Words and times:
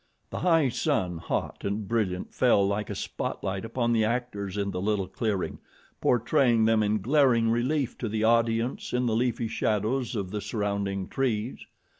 The 0.31 0.39
high 0.39 0.69
sun, 0.69 1.19
hot 1.19 1.57
and 1.63 1.87
brilliant, 1.87 2.33
fell 2.33 2.67
like 2.67 2.89
a 2.89 2.95
spotlight 2.95 3.63
upon 3.63 3.93
the 3.93 4.03
actors 4.03 4.57
in 4.57 4.71
the 4.71 4.81
little 4.81 5.07
clearing, 5.07 5.59
portraying 6.01 6.65
them 6.65 6.81
in 6.81 7.01
glaring 7.03 7.49
relief 7.51 7.99
to 7.99 8.09
the 8.09 8.23
audience 8.23 8.93
in 8.93 9.05
the 9.05 9.15
leafy 9.15 9.47
shadows 9.47 10.15
of 10.15 10.31
the 10.31 10.41
surrounding 10.41 11.07
trees. 11.07 11.67